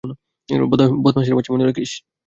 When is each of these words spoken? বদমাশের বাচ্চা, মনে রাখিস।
বদমাশের 1.03 1.35
বাচ্চা, 1.35 1.51
মনে 1.53 1.65
রাখিস। 1.65 1.91